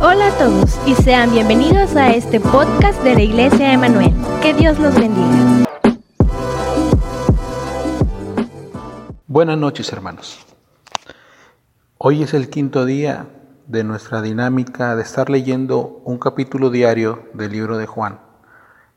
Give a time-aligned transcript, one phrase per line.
[0.00, 4.14] Hola a todos y sean bienvenidos a este podcast de la Iglesia Emanuel.
[4.40, 5.64] Que Dios los bendiga.
[9.26, 10.46] Buenas noches hermanos.
[11.98, 13.26] Hoy es el quinto día
[13.66, 18.20] de nuestra dinámica de estar leyendo un capítulo diario del libro de Juan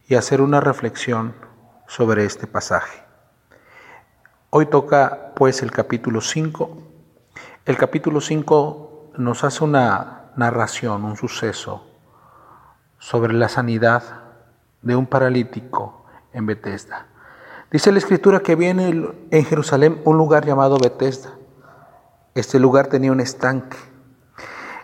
[0.08, 1.34] y hacer una reflexión
[1.88, 3.02] sobre este pasaje.
[4.52, 6.78] Hoy toca pues el capítulo 5.
[7.66, 11.86] El capítulo 5 nos hace una narración, un suceso
[12.98, 14.04] sobre la sanidad
[14.82, 17.06] de un paralítico en Bethesda.
[17.72, 18.90] Dice la escritura que viene
[19.30, 21.32] en Jerusalén un lugar llamado Bethesda.
[22.34, 23.78] Este lugar tenía un estanque.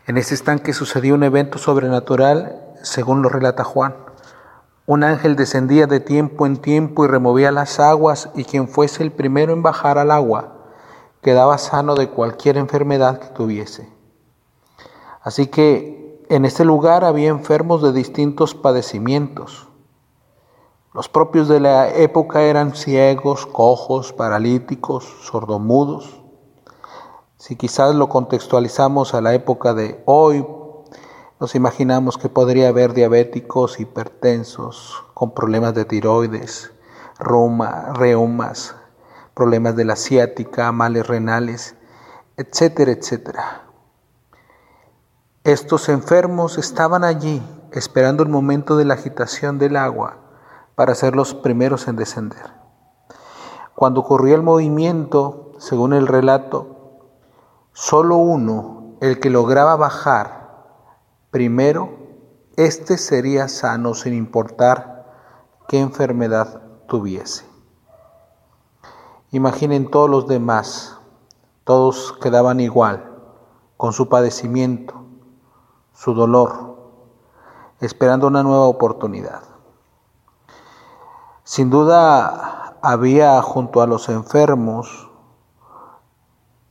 [0.06, 3.96] En ese estanque sucedió un evento sobrenatural, según lo relata Juan.
[4.86, 9.12] Un ángel descendía de tiempo en tiempo y removía las aguas y quien fuese el
[9.12, 10.54] primero en bajar al agua
[11.22, 13.97] quedaba sano de cualquier enfermedad que tuviese.
[15.28, 19.68] Así que en este lugar había enfermos de distintos padecimientos.
[20.94, 26.22] Los propios de la época eran ciegos, cojos, paralíticos, sordomudos.
[27.36, 30.48] Si quizás lo contextualizamos a la época de hoy,
[31.42, 36.72] nos imaginamos que podría haber diabéticos, hipertensos, con problemas de tiroides,
[37.20, 38.76] reumas,
[39.34, 41.76] problemas de la ciática, males renales,
[42.38, 43.67] etcétera, etcétera.
[45.48, 50.18] Estos enfermos estaban allí esperando el momento de la agitación del agua
[50.76, 52.52] para ser los primeros en descender.
[53.74, 57.00] Cuando ocurría el movimiento, según el relato,
[57.72, 60.66] solo uno, el que lograba bajar
[61.32, 61.98] primero,
[62.58, 65.06] éste sería sano sin importar
[65.70, 67.46] qué enfermedad tuviese.
[69.32, 70.98] Imaginen todos los demás,
[71.64, 73.14] todos quedaban igual,
[73.78, 74.97] con su padecimiento,
[75.98, 76.78] su dolor,
[77.80, 79.42] esperando una nueva oportunidad.
[81.44, 85.10] Sin duda había junto a los enfermos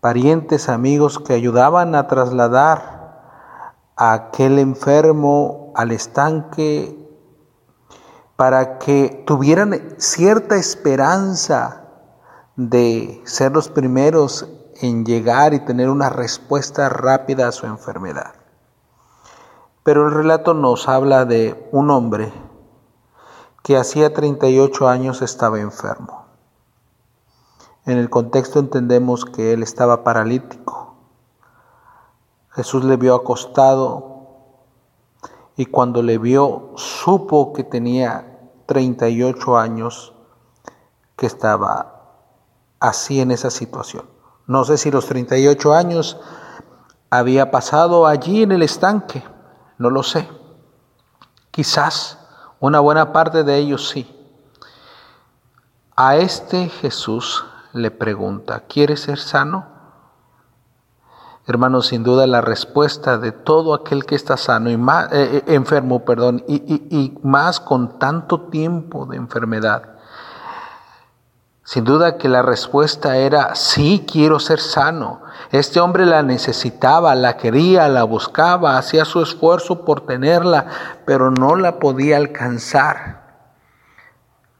[0.01, 3.25] parientes, amigos que ayudaban a trasladar
[3.97, 6.97] a aquel enfermo al estanque
[8.37, 11.83] para que tuvieran cierta esperanza
[12.55, 14.49] de ser los primeros
[14.81, 18.46] en llegar y tener una respuesta rápida a su enfermedad.
[19.87, 22.33] Pero el relato nos habla de un hombre
[23.63, 26.27] que hacía 38 años estaba enfermo.
[27.85, 30.97] En el contexto entendemos que él estaba paralítico.
[32.51, 34.27] Jesús le vio acostado
[35.57, 40.15] y cuando le vio supo que tenía 38 años
[41.15, 42.25] que estaba
[42.81, 44.07] así en esa situación.
[44.49, 46.19] No sé si los 38 años
[47.09, 49.23] había pasado allí en el estanque
[49.79, 50.29] no lo sé.
[51.51, 52.19] Quizás
[52.61, 54.13] una buena parte de ellos sí.
[55.97, 59.67] A este Jesús le pregunta, ¿quieres ser sano?
[61.47, 65.55] Hermanos, sin duda la respuesta de todo aquel que está sano y más, eh, eh,
[65.55, 69.96] enfermo, perdón, y, y más con tanto tiempo de enfermedad,
[71.67, 75.23] sin duda que la respuesta era, sí, quiero ser sano.
[75.51, 80.67] Este hombre la necesitaba, la quería, la buscaba, hacía su esfuerzo por tenerla,
[81.05, 83.27] pero no la podía alcanzar.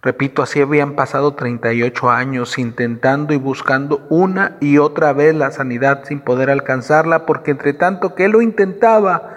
[0.03, 6.03] Repito, así habían pasado 38 años intentando y buscando una y otra vez la sanidad
[6.07, 9.31] sin poder alcanzarla, porque entre tanto que lo intentaba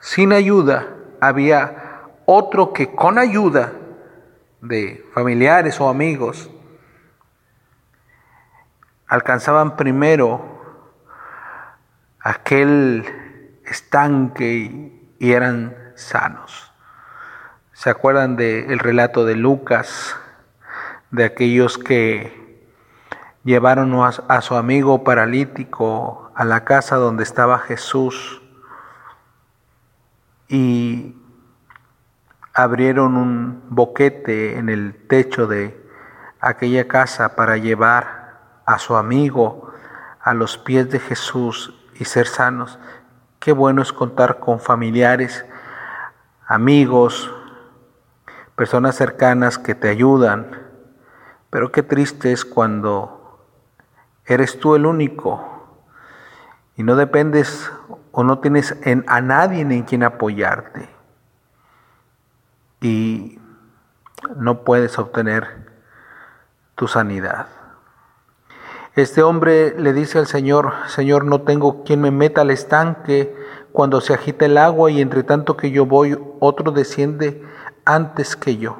[0.00, 3.72] sin ayuda, había otro que con ayuda
[4.60, 6.50] de familiares o amigos
[9.06, 10.56] alcanzaban primero
[12.20, 13.04] aquel
[13.64, 16.72] estanque y, eran sanos.
[17.72, 20.16] ¿Se acuerdan del relato de Lucas,
[21.10, 22.64] de aquellos que
[23.44, 28.42] llevaron a, a su amigo paralítico a la casa donde estaba Jesús
[30.48, 31.16] y
[32.56, 35.78] abrieron un boquete en el techo de
[36.40, 39.74] aquella casa para llevar a su amigo
[40.22, 42.78] a los pies de Jesús y ser sanos.
[43.40, 45.44] Qué bueno es contar con familiares,
[46.46, 47.30] amigos,
[48.54, 50.62] personas cercanas que te ayudan,
[51.50, 53.44] pero qué triste es cuando
[54.24, 55.44] eres tú el único
[56.74, 57.70] y no dependes
[58.12, 60.95] o no tienes en, a nadie en quien apoyarte
[62.80, 63.38] y
[64.36, 65.66] no puedes obtener
[66.74, 67.46] tu sanidad.
[68.94, 73.36] Este hombre le dice al Señor, Señor, no tengo quien me meta al estanque
[73.72, 77.44] cuando se agita el agua y entre tanto que yo voy, otro desciende
[77.84, 78.78] antes que yo.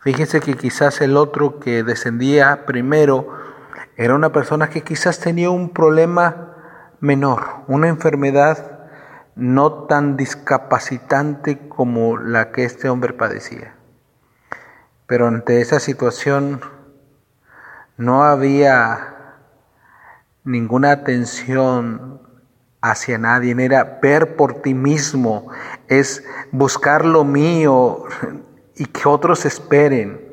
[0.00, 3.28] Fíjese que quizás el otro que descendía primero
[3.96, 6.54] era una persona que quizás tenía un problema
[7.00, 8.75] menor, una enfermedad
[9.36, 13.74] no tan discapacitante como la que este hombre padecía.
[15.06, 16.62] Pero ante esa situación
[17.98, 19.36] no había
[20.42, 22.20] ninguna atención
[22.80, 25.48] hacia nadie, era ver por ti mismo,
[25.88, 28.04] es buscar lo mío
[28.74, 30.24] y que otros esperen.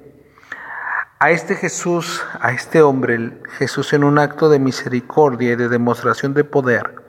[1.20, 6.34] A este Jesús, a este hombre, Jesús en un acto de misericordia y de demostración
[6.34, 7.03] de poder,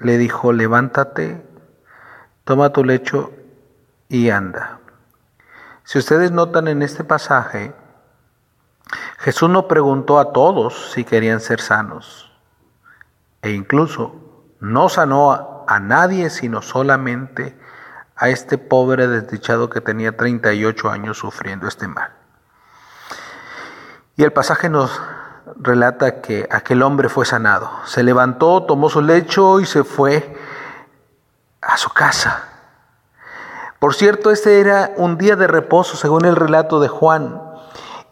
[0.00, 1.44] le dijo, levántate,
[2.44, 3.32] toma tu lecho
[4.08, 4.80] y anda.
[5.84, 7.74] Si ustedes notan en este pasaje,
[9.18, 12.32] Jesús no preguntó a todos si querían ser sanos
[13.42, 14.14] e incluso
[14.60, 17.56] no sanó a, nadie sino solamente
[18.16, 22.12] a este pobre desdichado que tenía 38 años sufriendo este mal.
[24.16, 25.00] Y el pasaje nos
[25.56, 27.70] relata que aquel hombre fue sanado.
[27.84, 30.36] Se levantó, tomó su lecho y se fue
[31.60, 32.44] a su casa.
[33.78, 37.40] Por cierto, este era un día de reposo, según el relato de Juan.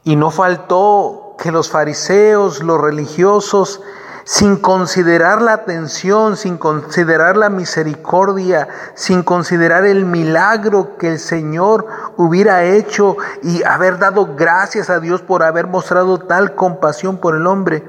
[0.03, 3.83] Y no faltó que los fariseos, los religiosos,
[4.29, 11.87] sin considerar la atención, sin considerar la misericordia, sin considerar el milagro que el Señor
[12.19, 17.47] hubiera hecho y haber dado gracias a Dios por haber mostrado tal compasión por el
[17.47, 17.89] hombre.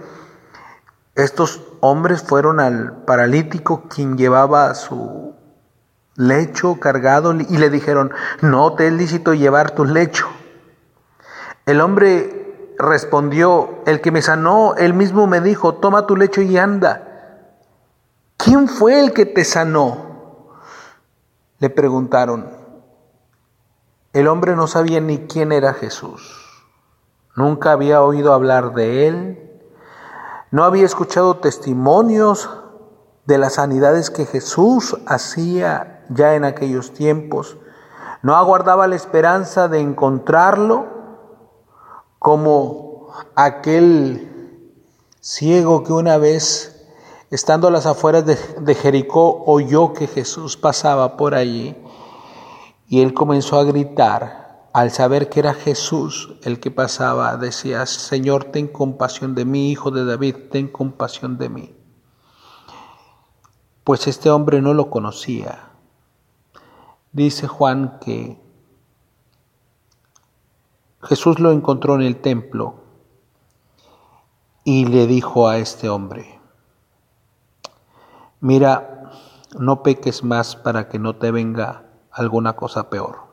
[1.14, 5.36] Estos hombres fueron al paralítico quien llevaba su
[6.16, 10.26] lecho cargado y le dijeron, no te es lícito llevar tu lecho.
[11.66, 12.39] El hombre
[12.80, 17.06] respondió, el que me sanó, él mismo me dijo, toma tu lecho y anda.
[18.38, 20.54] ¿Quién fue el que te sanó?
[21.60, 22.50] Le preguntaron.
[24.14, 26.64] El hombre no sabía ni quién era Jesús.
[27.36, 29.62] Nunca había oído hablar de él.
[30.52, 32.50] No había escuchado testimonios
[33.26, 37.58] de las sanidades que Jesús hacía ya en aquellos tiempos.
[38.24, 40.99] No aguardaba la esperanza de encontrarlo
[42.20, 44.30] como aquel
[45.22, 46.86] ciego que una vez,
[47.32, 51.76] estando a las afueras de, Jericó, oyó que Jesús pasaba por allí
[52.88, 54.48] y él comenzó a gritar.
[54.72, 59.90] Al saber que era Jesús el que pasaba, decía, Señor, ten compasión de mí, hijo
[59.90, 61.76] de David, ten compasión de mí.
[63.84, 65.70] Pues este hombre no lo conocía.
[67.12, 68.40] Dice Juan que
[71.02, 72.76] Jesús lo encontró en el templo
[74.64, 76.40] y le dijo a este hombre,
[78.42, 79.12] mira,
[79.58, 83.30] no peques más para que no te venga alguna cosa peor.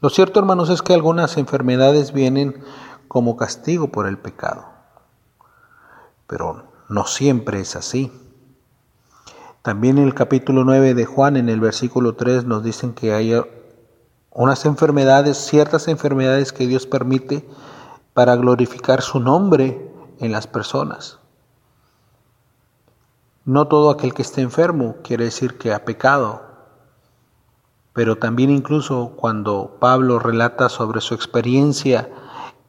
[0.00, 2.62] Lo cierto, hermanos, es que algunas enfermedades vienen
[3.08, 4.66] como castigo por el pecado,
[6.26, 8.12] pero no siempre es así.
[9.62, 13.32] También en el capítulo 9 de Juan, en el versículo 3, nos dicen que hay
[14.34, 17.46] unas enfermedades, ciertas enfermedades que Dios permite
[18.14, 19.90] para glorificar su nombre
[20.20, 21.18] en las personas.
[23.44, 26.42] No todo aquel que esté enfermo quiere decir que ha pecado,
[27.92, 32.08] pero también incluso cuando Pablo relata sobre su experiencia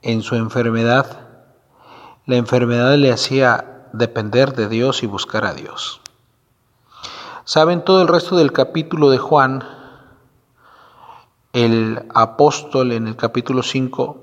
[0.01, 1.27] en su enfermedad,
[2.25, 6.01] la enfermedad le hacía depender de Dios y buscar a Dios.
[7.45, 9.63] Saben todo el resto del capítulo de Juan,
[11.53, 14.17] el apóstol en el capítulo 5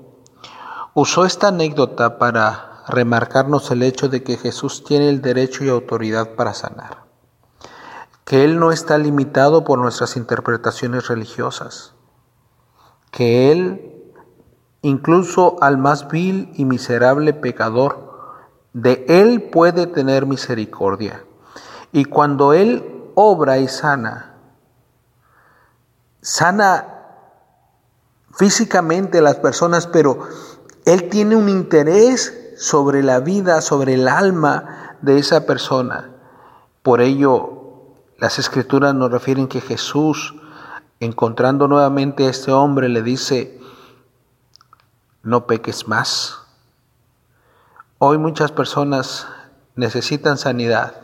[0.93, 6.35] usó esta anécdota para remarcarnos el hecho de que Jesús tiene el derecho y autoridad
[6.35, 7.05] para sanar,
[8.25, 11.93] que Él no está limitado por nuestras interpretaciones religiosas,
[13.11, 14.13] que Él,
[14.81, 18.11] incluso al más vil y miserable pecador,
[18.73, 21.23] de Él puede tener misericordia.
[21.93, 24.35] Y cuando Él obra y sana,
[26.19, 26.97] sana
[28.35, 30.27] físicamente las personas, pero
[30.85, 36.11] Él tiene un interés sobre la vida, sobre el alma de esa persona.
[36.83, 37.61] Por ello,
[38.17, 40.35] las escrituras nos refieren que Jesús,
[40.99, 43.59] encontrando nuevamente a este hombre, le dice,
[45.23, 46.39] no peques más.
[47.97, 49.27] Hoy muchas personas
[49.75, 50.95] necesitan sanidad,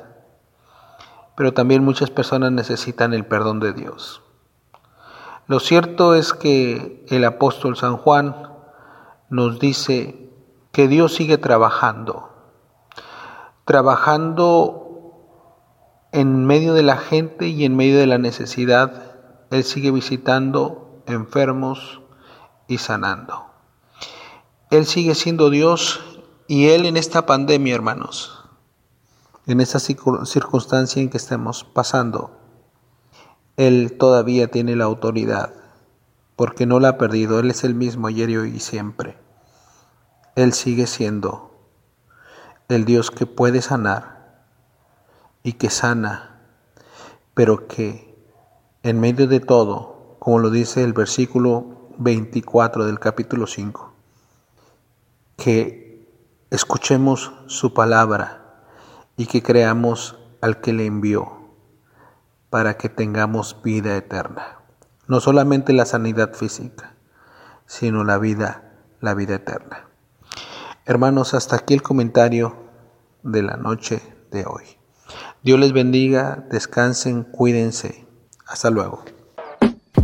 [1.36, 4.22] pero también muchas personas necesitan el perdón de Dios.
[5.48, 8.52] Lo cierto es que el apóstol San Juan
[9.30, 10.30] nos dice
[10.74, 12.30] que Dios sigue trabajando,
[13.64, 14.88] trabajando
[16.12, 19.16] en medio de la gente y en medio de la necesidad.
[19.50, 22.02] Él sigue visitando enfermos
[22.68, 23.46] y sanando.
[24.70, 26.02] Él sigue siendo Dios
[26.48, 28.44] y Él en esta pandemia, hermanos,
[29.46, 32.38] en esta circunstancia en que estemos pasando,
[33.58, 35.52] Él todavía tiene la autoridad,
[36.36, 37.40] porque no la ha perdido.
[37.40, 39.18] Él es el mismo ayer y hoy y siempre.
[40.36, 41.60] Él sigue siendo
[42.70, 44.46] el Dios que puede sanar
[45.42, 46.40] y que sana,
[47.34, 48.16] pero que
[48.84, 53.92] en medio de todo, como lo dice el versículo 24 del capítulo 5,
[55.36, 56.08] que
[56.52, 58.68] escuchemos su palabra
[59.18, 61.37] y que creamos al que le envió
[62.50, 64.60] para que tengamos vida eterna.
[65.08, 66.96] No solamente la sanidad física,
[67.66, 69.88] sino la vida, la vida eterna.
[70.86, 72.56] Hermanos, hasta aquí el comentario
[73.24, 74.02] de la noche
[74.32, 74.64] de hoy.
[75.44, 78.08] Dios les bendiga, descansen, cuídense.
[78.46, 79.04] Hasta luego.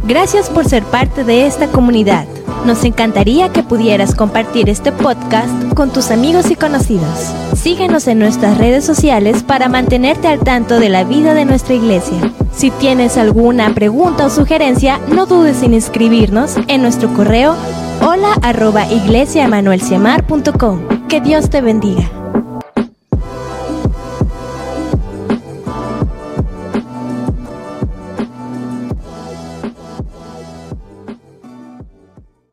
[0.05, 2.25] Gracias por ser parte de esta comunidad.
[2.65, 7.33] Nos encantaría que pudieras compartir este podcast con tus amigos y conocidos.
[7.55, 12.33] Síguenos en nuestras redes sociales para mantenerte al tanto de la vida de nuestra iglesia.
[12.53, 17.55] Si tienes alguna pregunta o sugerencia, no dudes en inscribirnos en nuestro correo
[18.01, 18.85] hola arroba
[21.07, 22.22] Que Dios te bendiga.